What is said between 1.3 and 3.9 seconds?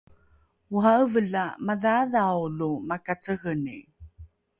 la madhaadhao lo makaceheni